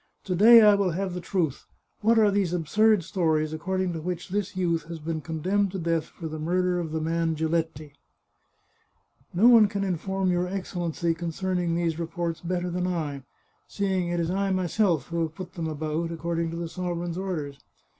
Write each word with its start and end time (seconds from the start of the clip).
To 0.23 0.33
day 0.33 0.63
I 0.63 0.73
will 0.73 0.93
have 0.93 1.13
the 1.13 1.21
truth. 1.21 1.67
What 1.99 2.17
are 2.17 2.31
these 2.31 2.53
absurd 2.53 3.03
stories 3.03 3.53
according 3.53 3.93
to 3.93 4.01
which 4.01 4.29
this 4.29 4.55
youth 4.57 4.85
has 4.85 4.97
been 4.97 5.21
condemned 5.21 5.71
to 5.73 5.77
death 5.77 6.05
for 6.05 6.27
the 6.27 6.39
murder 6.39 6.79
of 6.79 6.91
the 6.91 6.99
man 6.99 7.35
Giletti?"" 7.35 7.93
No 9.35 9.47
one 9.47 9.67
can 9.67 9.83
inform 9.83 10.31
your 10.31 10.47
Excellency 10.47 11.13
concerning 11.13 11.75
these 11.75 11.99
reports 11.99 12.41
better 12.41 12.71
than 12.71 12.87
I, 12.87 13.21
seeing 13.67 14.07
it 14.07 14.19
is 14.19 14.31
I 14.31 14.49
myself 14.49 15.09
who 15.09 15.21
have 15.21 15.35
put 15.35 15.53
them 15.53 15.67
about, 15.67 16.11
according 16.11 16.49
to 16.49 16.57
the 16.57 16.67
sovereign's 16.67 17.15
orders. 17.19 17.59